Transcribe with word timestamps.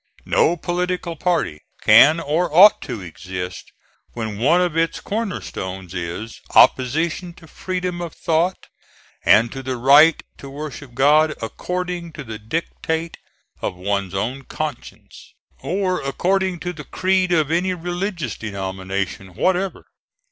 No 0.25 0.57
political 0.57 1.15
party 1.15 1.59
can 1.83 2.19
or 2.19 2.51
ought 2.51 2.81
to 2.81 3.01
exist 3.01 3.71
when 4.13 4.39
one 4.39 4.59
of 4.59 4.75
its 4.75 4.99
corner 4.99 5.41
stones 5.41 5.93
is 5.93 6.41
opposition 6.55 7.33
to 7.35 7.45
freedom 7.45 8.01
of 8.01 8.15
thought 8.15 8.65
and 9.23 9.51
to 9.51 9.61
the 9.61 9.75
right 9.77 10.23
to 10.39 10.49
worship 10.49 10.95
God 10.95 11.35
"according 11.39 12.13
to 12.13 12.23
the 12.23 12.39
dictate 12.39 13.17
of 13.61 13.75
one's 13.75 14.15
own 14.15 14.41
conscience," 14.45 15.35
or 15.59 16.01
according 16.01 16.59
to 16.61 16.73
the 16.73 16.83
creed 16.83 17.31
of 17.31 17.51
any 17.51 17.75
religious 17.75 18.35
denomination 18.35 19.35
whatever. 19.35 19.85